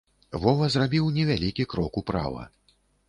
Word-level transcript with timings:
Вова 0.45 0.69
зрабіў 0.75 1.09
невялікі 1.17 1.67
крок 1.75 2.01
управа. 2.03 2.47